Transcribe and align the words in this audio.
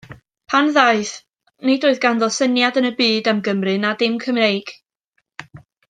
Pan 0.53 0.69
ddaeth, 0.77 1.11
nid 1.69 1.85
oedd 1.89 2.01
ganddo 2.07 2.29
syniad 2.39 2.79
yn 2.83 2.91
y 2.91 2.93
byd 3.03 3.29
am 3.33 3.43
Gymru 3.49 3.77
na 3.85 3.93
dim 4.03 4.17
Cymreig. 4.25 4.75